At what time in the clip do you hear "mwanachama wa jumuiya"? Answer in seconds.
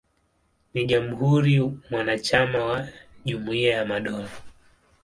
1.91-3.75